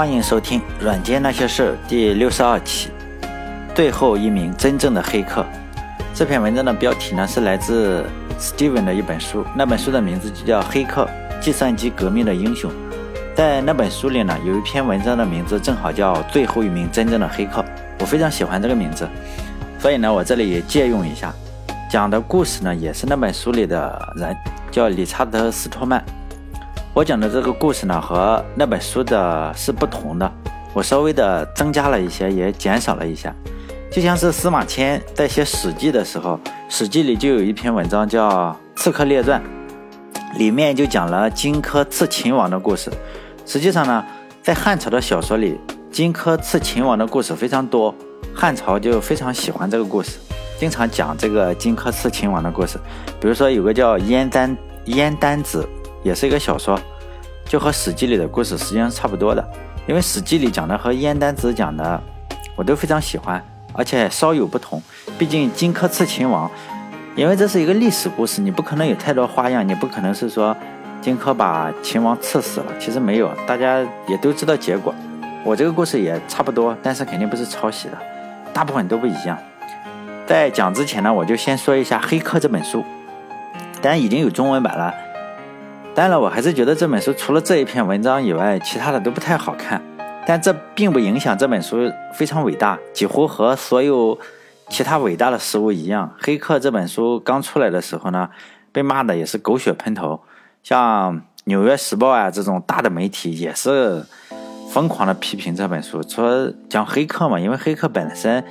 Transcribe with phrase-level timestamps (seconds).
[0.00, 2.88] 欢迎收听《软件那些事》第六十二期。
[3.74, 5.44] 最后一名真正的黑客。
[6.14, 8.02] 这篇文章的标题呢是来自
[8.38, 11.06] Steven 的一本书，那本书的名字就叫《黑客：
[11.38, 12.70] 计算机革命的英雄》。
[13.36, 17.60] 在那本书里呢，有一篇文章的名字正好叫《最后一名真正的黑客》，
[17.98, 19.06] 我非常喜欢这个名字，
[19.78, 21.30] 所以呢，我这里也借用一下。
[21.90, 24.34] 讲的故事呢，也是那本书里的人，
[24.70, 26.02] 叫理查德·斯托曼。
[26.92, 30.30] 我讲的这个故事呢，和那本书的是不同的，
[30.74, 33.32] 我稍微的增加了一些，也减少了一些。
[33.92, 36.32] 就像是司马迁在写《史记》的时候，
[36.68, 38.28] 《史记》里就有一篇文章叫
[38.74, 39.40] 《刺客列传》，
[40.38, 42.90] 里面就讲了荆轲刺秦王的故事。
[43.46, 44.04] 实际上呢，
[44.42, 45.58] 在汉朝的小说里，
[45.92, 47.94] 荆轲刺秦王的故事非常多，
[48.34, 50.18] 汉朝就非常喜欢这个故事。
[50.58, 52.78] 经常讲这个荆轲刺秦王的故事，
[53.20, 55.66] 比如说有个叫燕丹燕丹子，
[56.02, 56.78] 也是一个小说，
[57.44, 59.46] 就和《史记》里的故事实际上差不多的。
[59.86, 62.00] 因为《史记》里讲的和燕丹子讲的，
[62.54, 64.80] 我都非常喜欢，而且稍有不同。
[65.18, 66.50] 毕竟荆轲刺秦王，
[67.16, 70.56] 因为这是一个历史故事，你不可能有太多花样，你不可能是说
[71.02, 74.94] 荆轲把秦王刺死了，其实没有，大家也都知道结果。
[75.42, 77.98] 我这个故事也差不多，但是肯定不是抄袭的，
[78.52, 79.36] 大部分都不一样。
[80.26, 82.84] 在讲之前呢，我就先说一下《黑客》这本书，
[83.82, 84.94] 当然已经有中文版了。
[86.00, 89.82] 当然了，我还是觉得这本书除了这一篇文章以外，其他的都不太好看。
[90.26, 94.18] 但这并不影响这本书非常伟大，几乎和所有
[94.70, 96.10] 其他伟大的事物一样。
[96.24, 98.30] 《黑客》这本书刚出来的时候呢，
[98.72, 100.18] 被骂的也是狗血喷头，
[100.62, 104.02] 像《纽约时报》啊这种大的媒体也是
[104.70, 108.42] 疯狂的批评这本书，说讲黑客嘛，因为黑客本身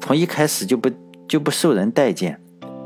[0.00, 0.90] 从一开始就不。
[1.26, 2.38] 就不受人待见，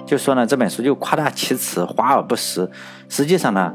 [0.06, 2.70] 就说呢这本书就夸大其词，华而不实。
[3.08, 3.74] 实际上呢，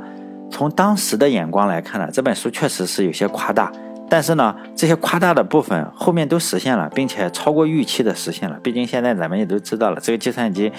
[0.54, 3.72] 从当时的眼光来看呢，这本书确实是有些夸大。
[4.08, 8.60] 但是呢，这些夸大的部分后面都实现了，并且超过预期的实现了。
[8.62, 10.72] 毕竟现在咱们也都知道了，这个计算机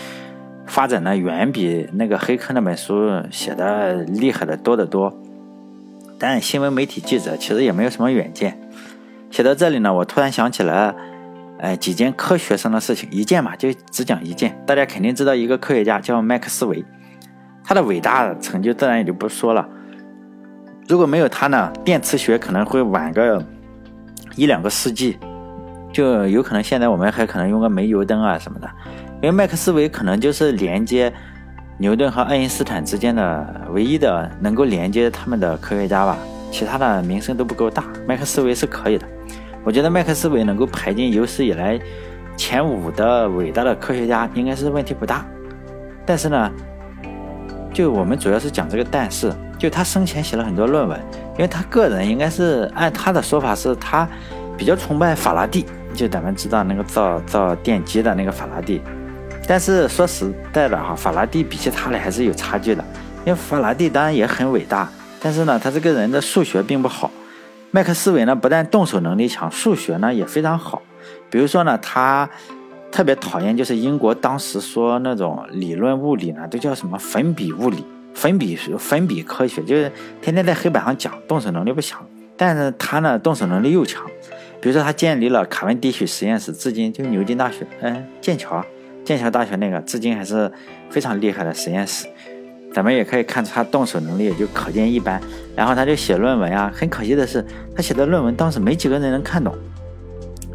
[0.64, 5.12] 发展的远比那个黑客那本书写的厉害的多得多。
[6.20, 8.56] 但新闻媒体记者其实也没有什么远见。
[9.32, 10.94] 写到这里呢，我突然想起来。
[11.56, 14.60] 哎，几件科学上的事情，一件嘛，就只讲一件。
[14.66, 16.84] 大家肯定知道一个科学家叫麦克斯韦，
[17.64, 19.66] 他的伟大成就自然也就不说了。
[20.86, 23.42] 如果没有他呢，电磁学可能会晚个
[24.36, 25.18] 一两个世纪，
[25.90, 28.70] 就有可能现在我们还可能用个煤油灯啊什么的。
[29.22, 31.10] 因为麦克斯韦可能就是连接
[31.78, 36.18] 牛顿和爱因斯坦之间的唯一的能够连接他们的科学家吧，
[36.50, 37.84] 其他的名声都不够大。
[38.06, 39.06] 麦克斯韦是可以的。
[39.64, 41.80] 我觉得麦克斯韦能够排进有史以来
[42.36, 45.24] 前五的伟大的科学家，应该是问题不大。
[46.04, 46.52] 但是呢，
[47.74, 50.98] 就我们主要是讲这个但是，就他生前写了很多论文，
[51.32, 54.08] 因为他个人应该是按他的说法是他
[54.56, 58.80] 比较崇拜法拉第，就咱们知道那个造造电机的那个法拉第。
[59.46, 62.84] 但是说实在的哈，法拉第比起他来还是有差距的，
[63.24, 64.88] 因为法拉第当然也很伟大，
[65.20, 67.10] 但是呢，他这个人的数学并不好。
[67.72, 70.80] 麦克斯韦呢，不但动手能力强，数学呢也非常好。
[71.28, 72.30] 比如说呢，他
[72.94, 77.84] 特别讨厌，就是英国当时说那种理论物理呢，都叫什么粉笔物理、
[78.14, 79.90] 粉笔粉笔科学，就是
[80.22, 82.00] 天天在黑板上讲，动手能力不强。
[82.36, 84.00] 但是他呢，动手能力又强。
[84.60, 88.64] 比如说，他建立了卡文迪许实验室，至今就牛津大学，嗯，剑桥，
[89.04, 90.48] 剑桥大学那个，至今还是
[90.88, 92.06] 非常厉害的实验室。
[92.72, 95.20] 咱们也可以看出他动手能力也就可见一斑，
[95.56, 96.72] 然后他就写论文啊。
[96.72, 97.44] 很可惜的是，
[97.74, 99.52] 他写的论文当时没几个人能看懂，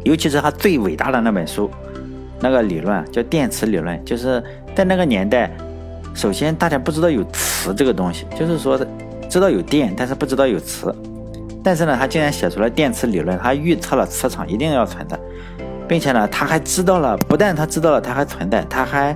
[0.04, 1.70] 尤其是他最伟大的那本书，
[2.40, 4.04] 那个理论叫电磁理论。
[4.04, 4.42] 就是
[4.74, 5.50] 在那个年代，
[6.14, 8.78] 首先大家不知道有磁这个东西，就是说
[9.28, 10.94] 知道有电，但是不知道有磁。
[11.62, 15.18] 但是呢，他竟然写出了电磁理论，他预测了磁场一定要存在，
[15.86, 19.14] 并且呢，他还知道了，不但他知道了它还存在，他还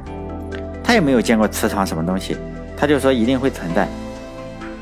[0.82, 2.36] 他也没有见过磁场什么东西。
[2.76, 3.88] 他就说一定会存在，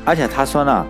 [0.03, 0.85] 而且他说呢，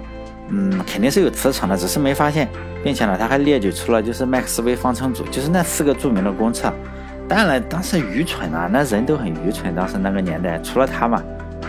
[0.49, 2.49] 嗯，肯定是有磁场的，只是没发现，
[2.83, 6.73] 并且呢，他还列举出了就是麦克斯韦方程组，就是那四个著名的公测。
[7.27, 11.23] 当然了，当时愚蠢啊，那人都很愚蠢，当时那个年代，除了他嘛，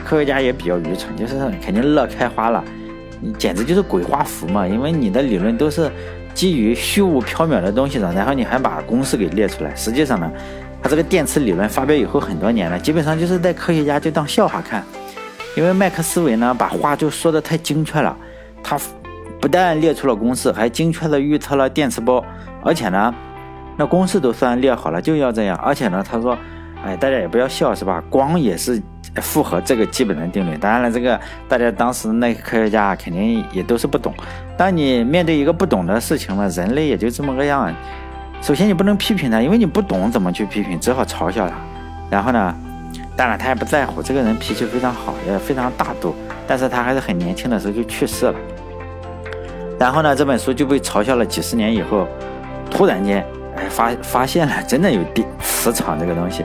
[0.04, 2.62] 科学家也比较愚蠢，就是肯定乐开花了，
[3.20, 5.90] 你简直就是鬼画符嘛，因为你的理论都是
[6.34, 10.30] 基于虚无缥缈的东西上，然后你还把公式给列出来，实际上呢，
[10.82, 14.82] 他这个电磁理论发表以后很多年了，基本上就是在科学家就当笑话看。
[15.56, 18.16] 因为麦克斯韦呢，把话就说的太精确了，
[18.60, 18.76] 他
[19.40, 22.24] 不但列出了公式，还精确的预测了电磁波，
[22.64, 23.14] 而且呢，
[23.76, 25.56] 那公式都算列好了，就要这样。
[25.58, 26.36] 而且呢，他说，
[26.84, 28.02] 哎，大家也不要笑是吧？
[28.08, 28.82] 光也是
[29.16, 30.56] 符合这个基本的定律。
[30.56, 31.18] 当然了，这个
[31.48, 34.12] 大家当时那科学家肯定也都是不懂。
[34.56, 37.72] 当你面对一个不懂的事情呢，人类也就这么个样。
[38.40, 41.54] 首先你不能批评他，因为你不懂怎么去批评，只好嘲笑他。
[42.10, 42.54] 然后呢，
[43.16, 46.14] 当然他也不在乎，这个人脾气非常好，也非常大度。
[46.46, 48.34] 但是他还是很年轻的时候就去世了。
[49.78, 52.06] 然后呢，这本书就被嘲笑了几十年以后，
[52.70, 53.24] 突然间，
[53.56, 56.44] 哎，发发现了 真的有电磁场这个东西。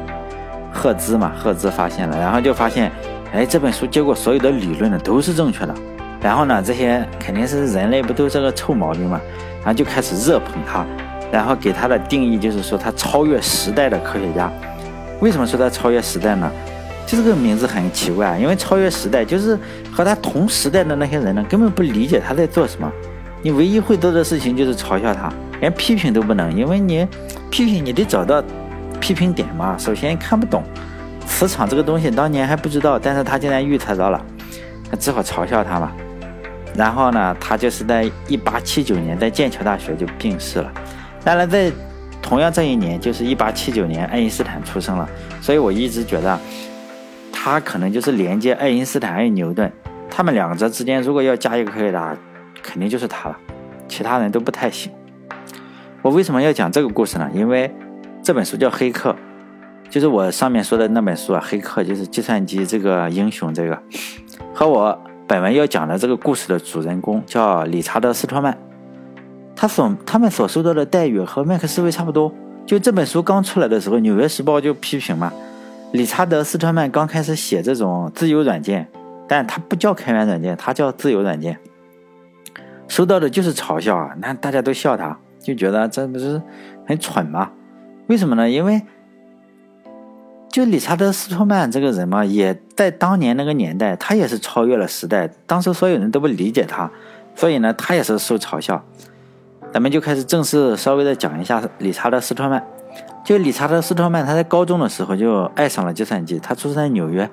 [0.72, 2.92] 赫兹嘛，赫兹发现了，然后就发现，
[3.34, 5.74] 哎，这本书结果所有的理论呢都是正确的。
[6.22, 9.20] 然后呢，这些肯定是人类不都是个臭毛病嘛，
[9.58, 10.86] 然后就开始热捧他，
[11.32, 14.52] 然后给他的定义就是说他超越时代的科学家。
[15.22, 16.50] 为什么说他超越时代呢？
[17.08, 19.58] 就这个名字很奇怪，因为超越时代就是
[19.92, 22.92] 和他同时代的那些人呢根本不理解他在做什么，
[23.42, 27.08] 你唯一会做的事情就是嘲笑他，连批评都不能，因为你
[27.50, 28.44] 批评你得找到。
[29.00, 30.62] 批评点嘛，首先看不懂
[31.26, 34.22] 磁场这个东西，当年还不知道，但是他竟然预测到了，
[34.92, 35.94] 那只好嘲笑他嘛。
[36.76, 40.70] 然后呢，他就是在一八七九年在剑桥大学就病逝了。
[41.24, 41.72] 当然，在
[42.22, 45.10] 同样这一年，就是一八七九年，爱因斯坦出生了。
[45.42, 46.38] 所以我一直觉得，
[47.32, 49.72] 他可能就是连接爱因斯坦与牛顿，
[50.12, 52.14] 他们两者之间如果要加一个科学家，
[52.62, 53.38] 肯定就是他了，
[53.88, 54.92] 其他人都不太行。
[56.02, 57.30] 我为什么要讲这个故事呢？
[57.34, 57.74] 因为。
[58.22, 59.12] 这本书叫《黑客》，
[59.90, 63.82] 就是我上面说的那本书啊，《黑客》就是计算机这个英雄这个，
[64.54, 68.56] 和我本文要讲的这个故事的主人公叫理查德·斯托曼，
[69.56, 72.32] 他所他们所受到的待遇和麦克斯韦差不多。
[72.66, 75.32] 就这本书刚出来的时候，《纽约时报》就批评嘛，
[75.94, 78.86] 理查德·斯托曼刚开始写这种自由软件，
[79.30, 81.58] 但他不叫开源软件，他叫自由软件，
[82.90, 86.42] 收到的就是嘲笑啊，那大家都笑他，就觉得这不是
[86.86, 87.52] 很蠢吗？
[88.08, 88.50] 为什么呢？
[88.50, 88.82] 因为
[90.50, 95.30] 就理查德·斯托曼这个人嘛，也在当年那个年代，他也是超越了时代。
[95.46, 96.90] 当时所有人都不理解他，
[97.36, 98.84] 所以呢，他也是受嘲笑。
[99.72, 102.66] 咱们就开始正式稍微的讲一下理查德·斯托曼。
[103.24, 106.40] 就理查德·斯托曼，他在高中的时候就爱上了计算机。
[106.40, 107.30] 他出生在纽约，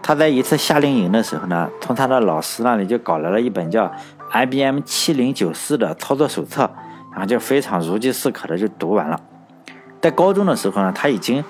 [0.00, 3.90] 他在一次夏令营的时候呢，从他的老师那里就搞来了一本叫
[4.30, 6.70] IBM 七零九四的操作手册，
[7.16, 9.18] 啊就非常如饥似渴的就读完了。
[10.02, 11.42] 在高中的时候呢，他已经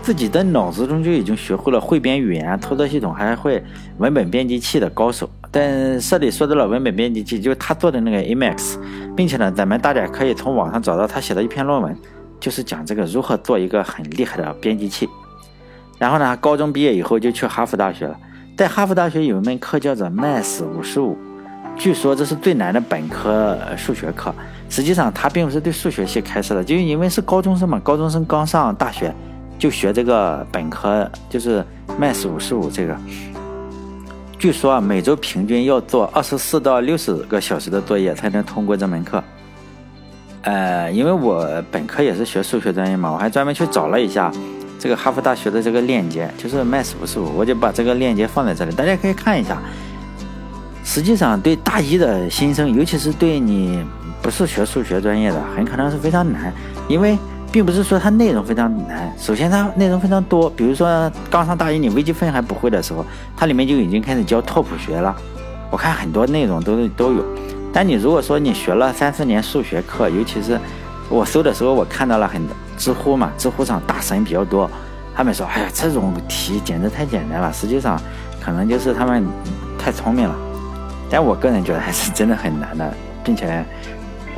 [0.00, 3.62] 自己的脑子中就已经学会了汇编语言、操作系统，还会
[3.98, 5.28] 文本编辑器的高手。
[5.50, 8.76] 但这里说到了文本编辑器，就是他做的那个 Emacs，
[9.16, 11.94] 并且呢，咱们大家可以从网上找到他写的一篇论文，
[12.38, 15.08] 就是讲这个如何做一个很厉害的编辑器。
[15.98, 18.16] 然后呢，高中毕业以后就去哈佛大学了，
[18.56, 21.18] 在哈佛大学有一门课叫做 Math 五十五。
[21.76, 24.34] 据说这是最难的本科数学课，
[24.68, 29.14] 实际上它并不是对数学系开设的，就因为是高中生嘛，高中生刚上大学
[29.58, 31.64] 就学这个本科，就是
[32.00, 32.96] Math 五十五这个。
[34.38, 39.22] 据说啊，每周平均要做二十四到六十个小时的作业才能通过这门课。
[40.42, 44.30] 呃，因为我本科也是学数学专业嘛，我还专门去找了一下
[44.78, 49.60] 这个哈佛大学的这个链接，就是 Math 五十五，我就把这个链接放在这里，大家可以看一下。
[50.84, 53.84] 实际上，对大一的新生，尤其是对你
[54.22, 56.52] 不是学数学专业的，很可能是非常难。
[56.88, 57.18] 因为
[57.50, 60.50] 并不是说它内容非常难，首先它内容非常多。
[60.50, 63.04] 比如说，刚上大一你微积分还不会的时候，
[63.36, 65.14] 它里面就已经开始教拓扑学了。
[65.70, 67.24] 我看很多内容都都有。
[67.72, 70.58] 但你如果说你学了三四年数学课，尤其是
[71.08, 72.42] 我搜的时候，我看到了很
[72.76, 74.70] 知乎嘛，知乎上大神比较多，
[75.14, 78.00] 他们说：“哎呀，这种题简直太简单了。”实际上，
[78.40, 79.26] 可能就是他们
[79.78, 80.34] 太聪明了。
[81.10, 83.64] 但我个人觉得还是真的很难的，并且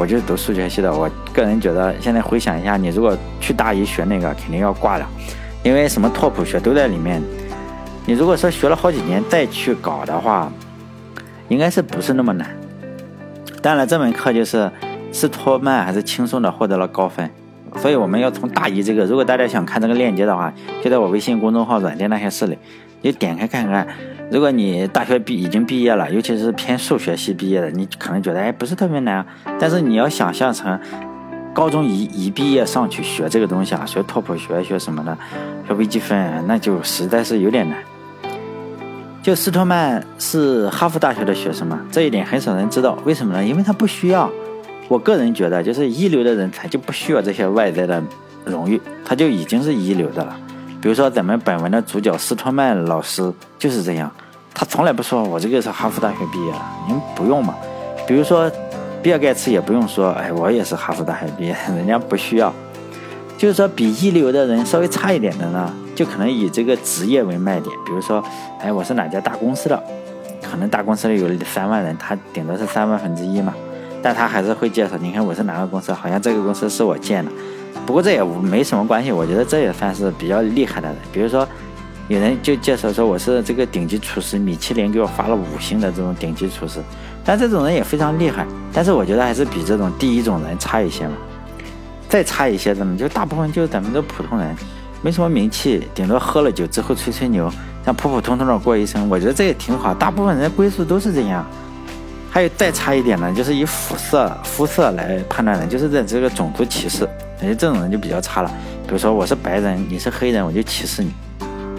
[0.00, 5.06] 我就是读数学系的，我个人觉得现在回想一下，你如果去大一学那个，肯定要挂了，
[5.62, 7.22] 因为什么拓扑学都在里面。
[8.06, 10.50] 你如果说学了好几年再去搞的话，
[11.48, 12.48] 应该是不是那么难。
[13.60, 14.72] 当然，这门课就是
[15.12, 17.30] 是托曼还是轻松的获得了高分，
[17.76, 20.50] 所以我们要从大一这个，如果大家想看这个链接的话，
[20.82, 22.56] 就在我微信公众号“软件那些事”里，
[23.02, 23.86] 你点开看看。
[24.30, 29.26] 如果你大学毕已经毕业了，尤其是偏数学系毕业的，你可能觉得哎不是特别难，
[29.58, 30.78] 但是你要想象成
[31.52, 35.18] 高中一一毕业上去学这个东西啊，学拓扑学学什么的，
[35.66, 37.76] 学微积分，那就实在是有点难。
[39.20, 43.44] 就斯托曼是哈佛大学的学生嘛，这一点很少人知道，为什么呢？
[43.44, 44.30] 因为他不需要。
[44.86, 48.02] 我个人觉得，就是一流的人才就不需要这些外在的
[48.44, 50.36] 荣誉，他就已经是一流的了。
[50.80, 54.10] 比如说，咱们本文的主角斯托曼老师就是这样，
[54.54, 56.58] 他从来不说我这个是哈佛大学毕业的，
[56.88, 57.54] 您不用嘛。
[58.06, 58.50] 比如说，
[59.02, 62.52] 比尔盖茨也不用说，哎，我也是哈佛大学毕业， 人家不需要。
[63.36, 68.22] 就是说，比一流的人稍微差一点的呢，就可能以这个职业为卖点，比如说，
[68.60, 69.82] 哎，我是哪家大公司的，
[70.42, 73.54] 可能大公司里有三万人，他顶多是三万分之一嘛，
[74.02, 77.30] 但他还是会介绍，你看我是哪个公司，好像这个公司是我建的，
[77.86, 81.46] 不过这也没什么关系，我觉得这也算是比较厉害的人，比如说。
[82.08, 86.80] 有人就介绍说我是这个顶级厨师，米其林给我发了五星的这种顶级厨师，
[87.24, 91.14] 但这种人也非常厉害，但是我觉得还是比这种第一种人差一些嘛。
[92.08, 94.56] 再差一些的呢，就大部分就是咱们这普通人，
[95.02, 97.48] 没什么名气，顶多喝了酒之后吹吹牛，
[97.86, 99.94] 像普普通通的过一生，我觉得这也挺好。
[99.94, 101.46] 大部分人归宿都是这样。
[102.28, 107.08] 还有再差一点呢，就是以肤色肤色来判断人，就是在这个种族歧视，
[107.40, 108.52] 感觉这种人就比较差了。
[108.86, 111.10] 比如说我是白人，你是黑人，我就歧视你。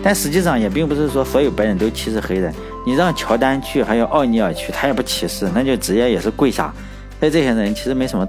[0.04, 2.52] 但实际上也并不是说所有白人都歧视黑人，
[2.88, 6.74] 你让乔丹去，还有奥尼尔去，他也不歧视，那就直接也是跪下。
[7.20, 8.28] 所以这些人其实没什么，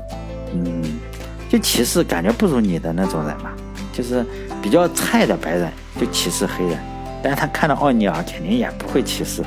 [0.52, 0.82] 嗯，
[1.48, 3.50] 就歧视感觉不如你的那种人嘛，
[3.90, 4.22] 就是
[4.60, 6.78] 比较菜的白人就歧视黑人，
[7.22, 9.42] 但是他看到奥尼尔肯定也不会歧视。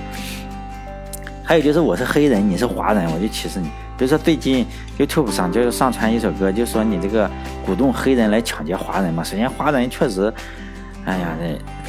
[1.43, 3.69] 还有就是我是黑人，你是华人，我就歧视你。
[3.97, 4.65] 比如说最近
[4.97, 7.29] YouTube 上就是上传一首歌，就说你这个
[7.65, 9.23] 鼓动黑人来抢劫华人嘛。
[9.23, 10.33] 首先华人确实。
[11.07, 11.37] 哎呀，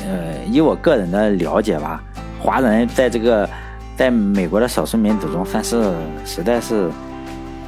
[0.06, 2.02] 呃，以我个人的了解吧，
[2.38, 3.48] 华人在这个
[3.96, 5.90] 在美国的少数民族中，算是
[6.26, 6.90] 实在是，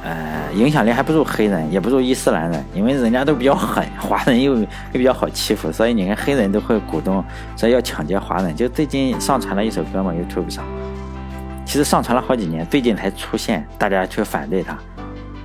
[0.03, 7.25] 呃，影响力还不如黑人，也不如伊斯兰人，因为人家都比较狠，华人又又比较好欺负，所以你看黑人都会鼓动
[7.57, 8.55] 说要抢劫华人。
[8.55, 10.63] 就最近上传了一首歌嘛，YouTube 上，
[11.69, 14.75] 其实上传了好几年，最近才出现，大家去反对他，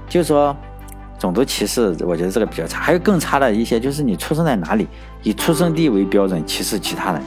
[0.09, 0.57] 就说。
[1.16, 2.81] 种族歧视，我觉得这个比较差。
[2.81, 4.87] 还有更差的一些，就是你出生在哪里，
[5.23, 7.23] 以出生地为标准歧视其他人，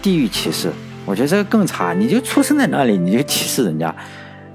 [0.00, 0.70] 地域歧视，
[1.04, 1.92] 我觉得这个更差。
[1.92, 3.94] 你就出生在那里，你就歧视人家，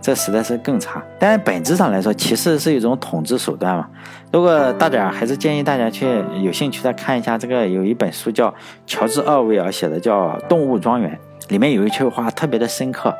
[0.01, 1.03] 这实在是更差。
[1.19, 3.87] 但本质上来说，歧视是一种统治手段嘛。
[4.31, 6.07] 如果大家还是建议大家去
[6.41, 8.51] 有兴趣的看一下这个，有一本书叫
[8.87, 11.19] 乔治·奥威尔写的，叫《动物庄园》，
[11.51, 13.13] 里面有一句话特别的深刻，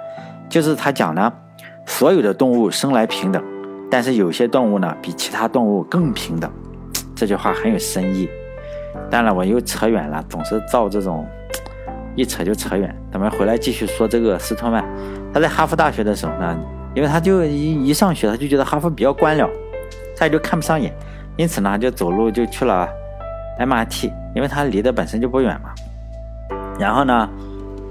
[0.53, 1.33] 就是他讲呢，
[1.87, 3.43] 所有的动物生来平等。
[3.89, 6.51] 但是有些动物呢，比其他动物更平等，
[7.15, 8.29] 这句话很有深意。
[9.09, 11.25] 当然，我又扯远了，总是造这种
[12.15, 12.95] 一扯就扯远。
[13.11, 14.85] 咱们回来继续说这个斯托曼。
[15.33, 16.55] 他在哈佛大学的时候呢，
[16.93, 19.49] 因为他就一一上学，他就觉得哈佛比较官僚，
[20.15, 20.93] 他也就看不上眼，
[21.35, 22.87] 因此呢，就走路就去了
[23.57, 25.71] MIT，因为他离得本身就不远嘛。
[26.79, 27.27] 然后呢，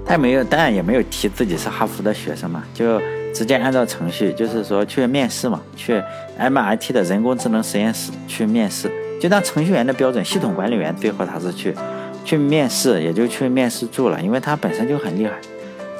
[0.05, 3.01] 他也没有，当然也没有提自己是哈佛的学生嘛，就。
[3.33, 5.99] 直接按照程序，就是说去面试嘛，去
[6.37, 11.75] MIT 的人工智能实验室去面试，就当程序员的标准，系统管理员最后他是去
[12.23, 15.33] 去面试，也就去面试住了，因为他本身就很厉害。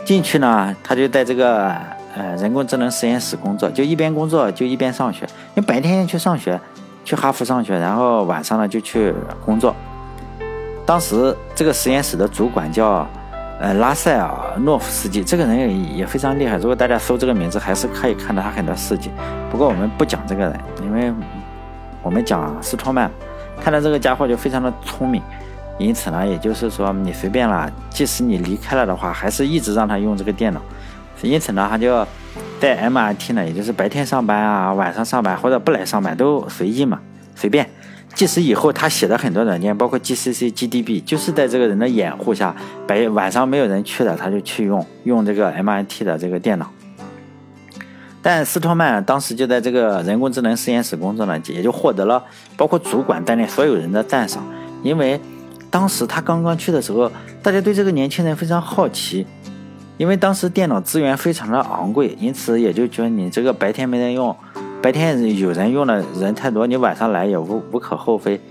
[0.05, 1.75] 进去呢，他就在这个
[2.15, 6.61] 呃人工智能实验室工作，就一边工作就一边上学，因为白天去上学，
[7.03, 9.11] 去哈佛上学，然后晚上呢就去
[9.43, 9.75] 工作。
[10.85, 13.09] 当时这个实验室的主管叫。
[13.59, 16.57] 呃，拉塞尔诺夫斯基这个人也也非常厉害。
[16.57, 19.09] 如果大家搜这个名字，还是可以看到他很多事迹。
[19.49, 21.13] 不过我们不讲这个人，因为
[22.01, 23.09] 我们讲斯托曼，
[23.61, 25.21] 看到这个家伙就非常的聪明。
[25.77, 30.61] 因此呢，也就是说你随便了，即使你离开了的话，还是一直让他用这个电脑。
[31.21, 32.05] 因此呢，他就
[32.59, 36.99] 在 MIT 呢，也就是白天上班啊，晚上上班或者不来上班都随意嘛，
[37.33, 37.69] 随便。
[38.15, 42.55] 即使以后他写的很多软件，包括 GCC、GDB，就是在这个人的掩护下，
[42.87, 46.69] 白晚上没有人去了，他就去用用这个 MIT 的这个电脑。
[48.21, 52.23] 但斯托曼当时就在这个人工智能实验室工作呢，也就获得了
[52.55, 54.45] 包括主管在内所有人的赞赏，
[54.83, 55.19] 因为
[55.69, 59.25] 当时他刚刚去的时候，大家对这个年轻人非常好奇，
[59.97, 64.33] 因为当时电脑资源非常的昂贵，因此也就觉得你这个白天没人用。
[64.83, 68.41] 白天有人用的人太多，你晚上来也无无可厚非。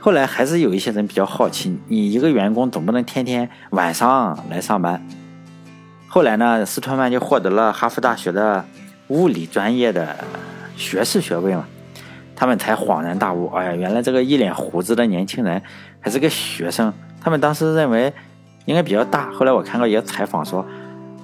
[0.00, 5.00] 后来还是有一些人比较好奇，你一个员工总不能天天晚上来上班。
[6.08, 8.64] 后来呢，斯特曼就获得了哈佛大学的
[9.06, 10.16] 物理专业的
[10.76, 11.64] 学士学位嘛，
[12.34, 15.62] 他们才恍然大悟，哎呀，原来这个一脸胡子的年轻人
[16.00, 16.92] 还是个学生。
[17.20, 18.12] 他们当时认为
[18.64, 20.66] 应该比较大，后来我看过一个采访说。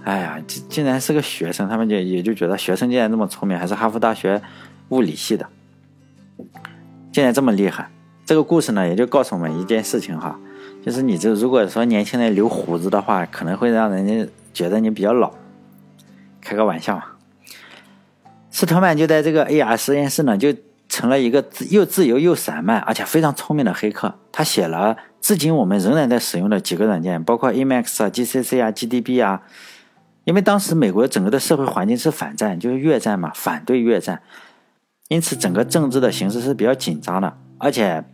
[0.05, 4.43] 哎呀，竟竟然是个学生，他们就也就觉得学生竟然这么聪明，还是哈佛大学
[4.89, 5.47] 物理系的，
[7.13, 7.89] 竟然这么厉害。
[8.25, 10.39] 这个故事呢，也就告诉我们一件事情哈，
[10.85, 15.33] 就是你这如果说年轻人留胡子的话，可能会让人家觉得你比较老。
[16.41, 17.05] 开个玩笑嘛。
[18.51, 20.53] 斯特曼就在这个 AR 实验室呢，就
[20.89, 24.15] 成了一个又自由又散漫，而且非常聪明的黑客。
[24.33, 29.43] 他写了至今我们仍然在使用的几个软件，包括 Emacs 啊、GCC 啊、GDB 啊。
[30.25, 34.23] 因为当时美国整个的社会环境是反战，就是越战嘛，反对越战，
[35.09, 37.37] 因此整个政治的形势是比较紧张的。
[37.59, 38.05] 而且，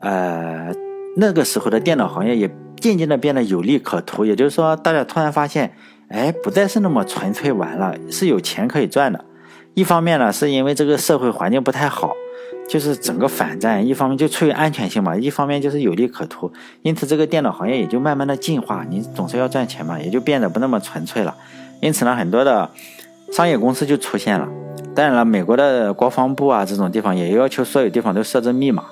[0.00, 0.72] 呃，
[1.16, 2.50] 那个时候的电脑行业也
[2.80, 5.74] 渐渐的变得有利可图，也就是说，大家突然发现，
[6.08, 9.24] 哎，不再是那么纯粹玩了，是有钱可以赚的。
[9.74, 12.12] 一方面呢，是因为这个社会环境不太好，
[12.68, 16.52] 就是整个反战；一方面就出于安全性嘛，一方面就是有利可图。
[16.82, 18.84] 因此，这个电脑行业也就慢慢的进化。
[18.88, 21.34] 你总是要赚钱嘛，也就变得不那么纯粹了。
[21.80, 22.70] 因此呢，很多的
[23.32, 24.46] 商业公司就出现了。
[24.94, 28.84] 当然了，美国的国防部啊这种地方也要求所有地方都设置密码。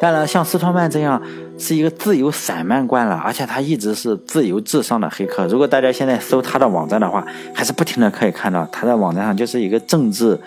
[0.00, 1.22] 当然，像斯托曼这样
[1.56, 5.46] 是一个自由散漫惯了，而且他一直是自由至上的黑客。
[5.46, 7.24] 如果大家现在搜他的网站的话，
[7.54, 10.38] 还是不停的可以看到他在网站上就是一个政治、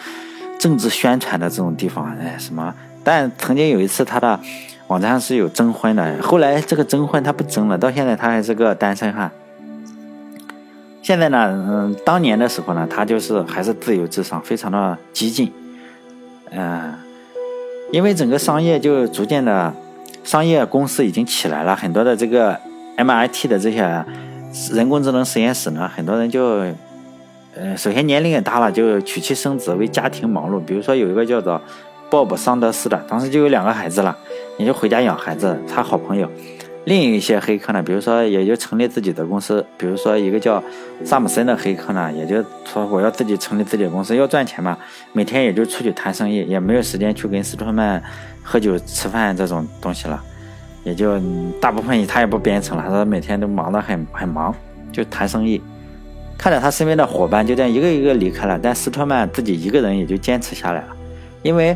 [0.60, 2.16] 政治宣传的这种地方。
[2.18, 2.74] 哎，什么？
[3.04, 4.40] 但曾经有一次他的
[4.88, 9.32] 网站上是有征婚的，后来这个征婚他不征了，到现在他还是个单身汉。
[11.02, 15.54] 现在呢，嗯，当年的时候呢，他就是还是自由至上，非常的激进，
[16.52, 16.94] 嗯，
[17.94, 19.74] 因为整个商业就逐渐的，
[20.26, 22.60] 商业公司已经起来了，很多的这个
[22.98, 24.04] MIT 的这些
[24.74, 26.66] 人工智能实验室呢，很多人就，
[27.60, 30.60] 呃，首先年龄也大了，就娶妻生子，为家庭忙碌。
[30.60, 31.60] 比如说有一个叫做
[32.10, 34.16] 鲍勃桑德斯的，当时就有两个孩子了，
[34.58, 36.30] 也就回家养孩子，他好朋友。
[36.86, 40.64] 另一些黑客呢，比如说也就成立自己的公司，比如说一个叫
[41.04, 44.78] 萨姆森的黑客呢，也就说我要自己成立自己的公司，要赚钱嘛，
[45.12, 48.02] 每天也就出去谈生意，也没有时间去跟斯托曼
[48.42, 50.24] 喝酒吃饭这种东西了，
[50.84, 51.20] 也就
[51.60, 54.56] 大部分他也不编程了，他说每天都忙得很很忙，
[54.94, 55.62] 就谈生意。
[56.38, 60.88] 看着他身边的伙伴就这样一个一个离开了，但斯托曼自己一个人也就坚持下来了，
[61.42, 61.76] 因为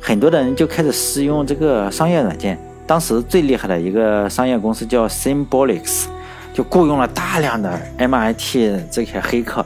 [0.00, 2.58] 很多的人就开始使用这个商业软件。
[2.86, 6.06] 当时最厉害的一个商业公司叫 Symbolics，
[6.54, 9.62] 就雇佣了大量的 MIT 这些黑客，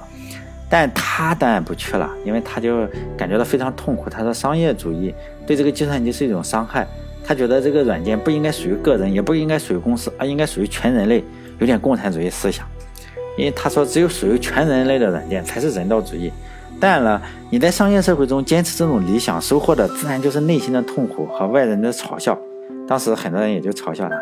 [0.68, 2.84] 但他当然不去了，因为他就
[3.16, 4.10] 感觉到非常痛苦。
[4.10, 5.14] 他说商业主义
[5.46, 6.84] 对这个计算机是一种伤害，
[7.24, 11.22] 他觉得这个软件不应该属于个人，也不应该属于公司，而应该属于全人类，
[11.60, 12.66] 有点共产主义思想。
[13.36, 16.32] 因为他说只有属于全人类的软件才是人道主义。
[16.80, 22.36] 当然了，你在商业社会中坚持这种理想，收获的自然就是内心的痛苦和外人的嘲笑。
[22.88, 24.16] 当时很多人也就嘲笑他。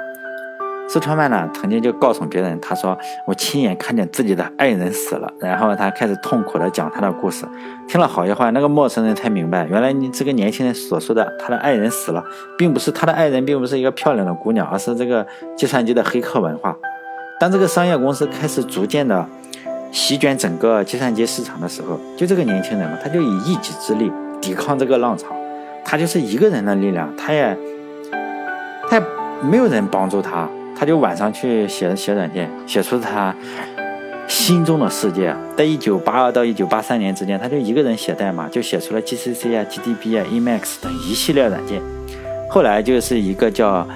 [0.88, 7.46] 斯川曼呢，曾经就告诉别人，他说：“我亲眼看见自己的爱人死了。”然后他开始痛苦的讲他的故事。
[7.87, 12.24] 听了好一会儿，那个陌生人才明白，原来你这个年轻人所说的他的爱人死了，
[12.58, 15.24] 并不是他的爱人，并不是一个漂亮的姑娘，而是这个
[15.56, 16.76] 计算机的黑客文化。
[17.40, 19.26] 当这个商业公司开始逐渐的
[19.90, 25.29] 席卷整个计算机市场的时候，就这个年轻人嘛，他就以一己之力抵抗这个浪潮，
[25.83, 27.57] 他就是一个人的力量，他也。
[28.90, 29.05] 他也
[29.48, 33.33] 没有人帮助他，他就晚上去写写软件，写出他
[34.26, 35.33] 心中的世界。
[35.57, 41.81] 在一九八二到一九八三年之间，他就一个人写代码，就写出了 GCC 啊、GDB 啊、Emacs 等一系列软件。
[42.50, 43.87] 后来就是一个叫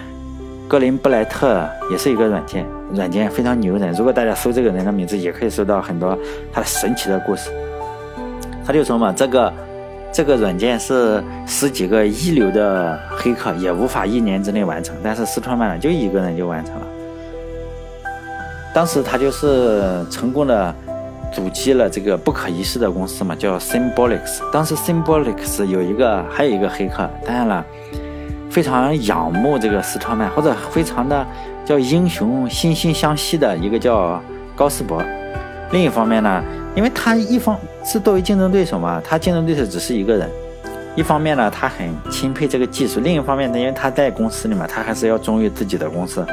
[0.68, 3.92] 格林布莱特，也是一个软件，软件非常牛人。
[3.92, 6.18] 如果大家搜这个人的名字，也可以搜到很多
[6.52, 7.50] 他的神奇的故事。
[8.66, 9.52] 他就说嘛，这个。
[10.16, 16.87] 这个软件是十几个一流的黑客也无法一年之内完成，但是斯托曼就一个人就完成了。
[18.72, 20.72] 当时他就是成功的
[21.33, 24.38] 阻击了这个不可一世的公司嘛，叫 Symbolics。
[24.52, 27.66] 当时 Symbolics 有一个还有一个黑客，当然了，
[28.48, 31.26] 非常仰慕这个斯托曼，或者非常的
[31.64, 34.20] 叫英雄惺惺相惜的一个叫
[34.55, 35.03] 高斯伯。
[35.72, 36.42] 另一方面呢。
[36.77, 40.29] 因为他一方是作为竞争对手嘛，他竞争对手只是一个人。
[40.96, 46.27] 一方面呢，他很钦佩这个技术；另一方面呢，因为他在公司里面，他还是要忠于自己的公司。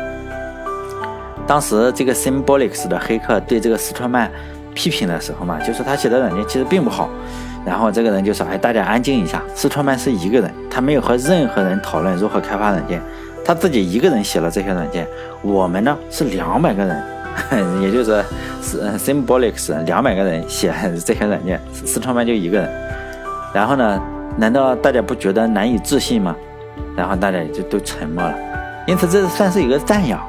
[1.45, 4.31] 当时这个 Symbolics 的黑客对这个斯特曼
[4.73, 7.07] 批评的时候嘛，就说他写的软件其实并不好。
[7.63, 12.99] 然后这个人就说：“哎，大家安静一下，斯特曼是一个人，他没有和任何人讨论如何开发软件，
[13.43, 15.07] 他自己一个人写了这些软件。
[15.41, 17.03] 我们呢是两百个人。
[17.81, 18.21] ”也就是
[18.61, 20.73] 是 Symbolics 两百个人写
[21.05, 22.69] 这些软件，四川班就一个人。
[23.53, 24.01] 然后呢，
[24.37, 26.35] 难道大家不觉得难以置信吗？
[26.95, 28.35] 然后大家也就都沉默了。
[28.85, 30.19] 因此，这算是一个赞扬，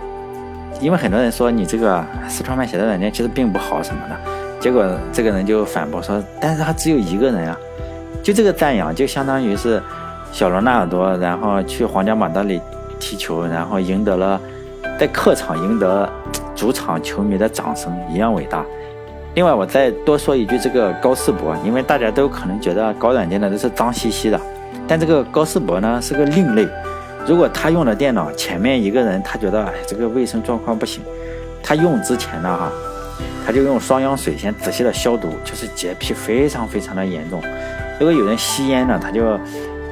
[0.80, 4.16] 因为很多人说你这个四川班写的软件其实并不好什么的。
[4.60, 7.56] 结果这个人就反驳说，但是他只有一个人啊。
[8.22, 9.82] 就这个赞扬，就相当于是
[10.30, 12.60] 小罗纳尔多，然后去皇家马德里
[13.02, 14.40] 踢球，然后赢得了
[14.96, 16.08] 在客场赢得。
[16.54, 18.64] 主场球迷的掌声一样伟大。
[19.34, 24.38] 另外，我再多说一句，这个高世博，因为大家都可能觉得搞软件的都是脏兮兮的，
[24.86, 26.68] 但这个高世博呢是个另类。
[27.26, 31.02] 如果他用的电脑前面一个人，他觉得哎这个卫生状况不行，
[31.64, 32.70] 他用之前呢哈，
[33.44, 37.42] 他就用双氧水先仔细的消毒，就是洁癖非常非常的严重。
[37.98, 39.36] 如果有人吸烟呢，他就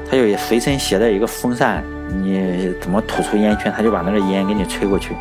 [0.08, 5.14] 他就随身携带一个风扇，你怎么吐出烟圈，他就把那个烟给你吹过去。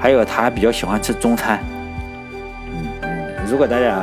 [0.00, 1.60] 还有他比较喜欢吃中餐。
[2.66, 4.02] 嗯嗯，如果大家，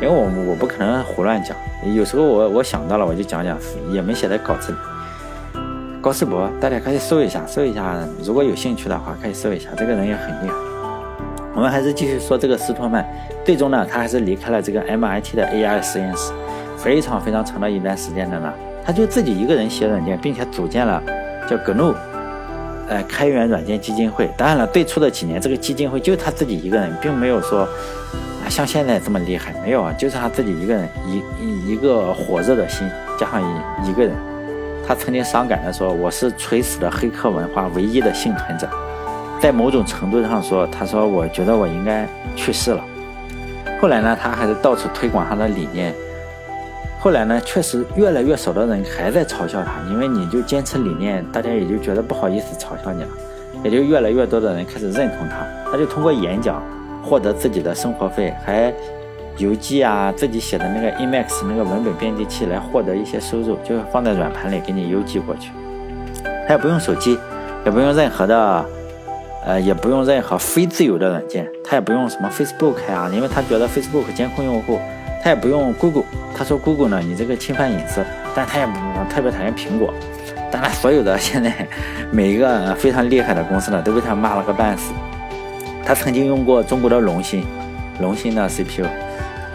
[0.00, 1.56] 因为我我不可能胡乱讲，
[1.94, 3.56] 有时候我我想到了我就讲讲，
[3.90, 4.78] 也没写在稿子里。
[6.00, 10.54] 高世博，大家可以搜一下，搜一下，如果有兴趣的话可以搜一下，这个人也很厉害。
[11.54, 13.04] 我们还是继续说这个斯托曼，
[13.44, 16.32] 最终呢，他还是离开了这个 MIT 的 AI 实验室，
[16.76, 18.52] 非常非常长的一段时间的呢，
[18.84, 21.02] 他就自己一个人写软件，并且组建了
[21.48, 21.94] 叫 GNU，
[22.88, 24.30] 呃，开源软件基金会。
[24.36, 34.14] 当然了，最初的几年，这个基金会就他自己一个人，并没有说啊像现在这么厉害，没有啊，就是他自己一个人，一一个火热的心加上一一个人。
[34.86, 38.66] 他曾经伤感地说：“我是垂死的黑客文化唯一的幸存者。”
[39.38, 42.82] 在某种程度上说，他说：“我觉得我应该去世了。”
[43.82, 45.94] 后来呢，他还是到处推广他的理念。
[46.98, 53.08] 后来呢，确实越来越少的人还在嘲笑他，因为你就坚持理念，大家也就觉得不好意思嘲笑你了，
[53.62, 55.46] 也就越来越多的人开始认同他。
[55.70, 56.62] 他就通过演讲
[57.02, 58.72] 获得自己的生活费，还。
[59.38, 65.52] 邮寄啊，自己写的那个 Emacs 那个文本编辑器来获得一些收入，就放在软盘里给你邮寄过去。
[66.48, 67.16] 他也不用手机，
[67.64, 68.64] 也不用任何的，
[69.46, 71.48] 呃，也不用任何非自由的软件。
[71.62, 74.80] 他也不用什么 Facebook 呀，因为他觉得 Facebook 监控用户。
[75.22, 76.04] 他也不用 Google，
[76.36, 78.04] 他说 Google 呢，你这个侵犯隐私。
[78.34, 78.72] 但他也不
[79.10, 79.92] 特别讨厌苹果。
[80.50, 81.52] 当然，所有的现在
[82.10, 84.92] 每一个非常厉害的公司呢，都被他骂了个半死。
[85.84, 87.44] 他曾经用过中国的龙芯，
[88.00, 88.86] 龙芯的 CPU。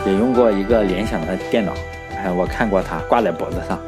[0.06, 1.72] 也用过一个联想的电脑，
[2.22, 3.80] 哎，我看过它挂在脖子上。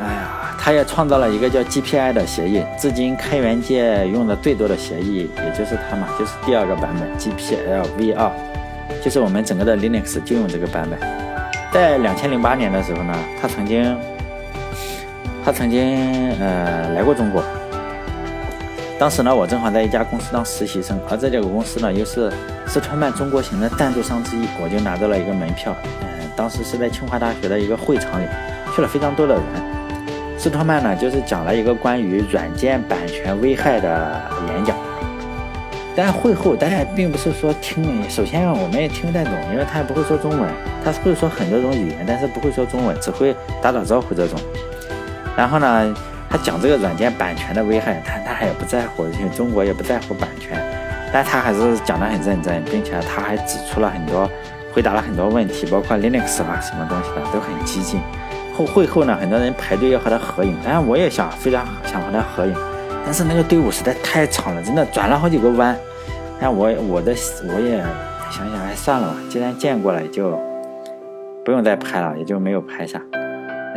[0.00, 8.28] 哎呀，他也创造了一个叫 GPI 的协议，至今开源界用的最多的协议，也就是它嘛，就是第二个版本 GPL v 二，
[9.02, 10.98] 就是我们整个的 Linux 就用这个版本。
[11.72, 13.96] 在两千零八年的时候呢，他曾经，
[15.44, 17.42] 他曾经呃来过中国。
[18.98, 22.30] 当时呢，我正好在一家公司当实习生，而这家公司呢又是
[22.66, 25.74] 斯托曼中国行的赞助商之一，我就拿到了一个门票。
[26.02, 28.26] 嗯，当时是在清华大学的一个会场里，
[28.76, 29.42] 去了非常多的人。
[30.38, 34.76] 斯托曼呢就是讲了一个关于软件版权危害的演讲。
[35.94, 40.48] 但会后大家并不是说听，首先我们也听不太懂，因为他也不会说中文，
[40.84, 44.38] 他会说很多种语言，但是不会说中文，只会打打招呼这种。
[45.36, 45.94] 然后呢？
[46.32, 50.58] 他讲这个软件版权的危害，他他也不在乎，因为中国也不在乎版权，
[51.12, 54.26] 但他还是讲得很认真，并且他还指出了很多，
[54.72, 58.00] 回答了很多问题，包括 Linux 啊什么东西的都很激进。
[58.56, 62.54] 后会后呢，很多人排队要和他合影，当然我也想非常想和他合影，
[63.04, 65.76] 但是那个队伍实在太长了，真的转了好几个弯。
[66.40, 67.14] 但我我的
[67.54, 67.78] 我也
[68.30, 70.38] 想想，哎算了吧，既然见过了，也就
[71.44, 73.00] 不用再拍了，也就没有拍下。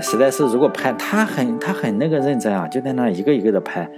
[0.02, 3.90] 实在是，如果拍他很他很那个认真啊，就在那一个一个的拍，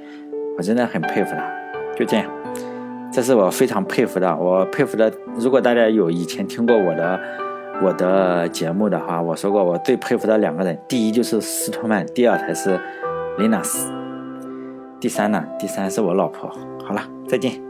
[0.58, 1.44] 我真的很佩服他。
[1.98, 2.26] 就这样，
[3.12, 4.36] 这是我非常佩服的。
[4.38, 7.20] 我佩服的，如果大家有以前听过我的
[7.82, 12.80] 我的节目的话，我说过我最佩服的两个人，第一就是斯托曼，第二才是
[13.40, 13.92] 林纳斯，
[15.00, 16.50] 第三呢，第三是我老婆。
[16.86, 17.67] 好了，再见。